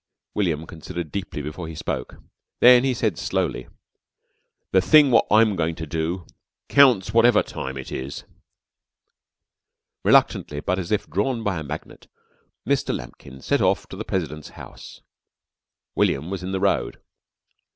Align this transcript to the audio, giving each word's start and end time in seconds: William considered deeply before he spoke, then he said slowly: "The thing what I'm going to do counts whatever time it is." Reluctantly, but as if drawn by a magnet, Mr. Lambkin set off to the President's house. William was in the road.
William 0.33 0.65
considered 0.65 1.11
deeply 1.11 1.43
before 1.43 1.67
he 1.67 1.75
spoke, 1.75 2.15
then 2.59 2.83
he 2.83 2.91
said 2.91 3.19
slowly: 3.19 3.67
"The 4.71 4.81
thing 4.81 5.11
what 5.11 5.27
I'm 5.29 5.55
going 5.55 5.75
to 5.75 5.85
do 5.85 6.25
counts 6.69 7.13
whatever 7.13 7.43
time 7.43 7.77
it 7.77 7.91
is." 7.91 8.23
Reluctantly, 10.03 10.59
but 10.59 10.79
as 10.79 10.91
if 10.91 11.07
drawn 11.07 11.43
by 11.43 11.59
a 11.59 11.63
magnet, 11.63 12.07
Mr. 12.67 12.95
Lambkin 12.97 13.41
set 13.41 13.61
off 13.61 13.85
to 13.89 13.95
the 13.95 14.03
President's 14.03 14.49
house. 14.57 15.01
William 15.93 16.31
was 16.31 16.41
in 16.41 16.51
the 16.51 16.59
road. 16.59 16.99